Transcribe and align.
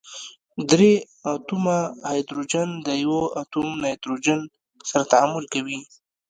درې 0.69 0.93
اتومه 1.33 1.77
هایدروجن 2.09 2.69
د 2.87 2.89
یوه 3.03 3.23
اتوم 3.41 3.67
نایتروجن 3.83 4.39
سره 4.89 5.03
تعامل 5.11 5.45
کوي. 5.53 5.79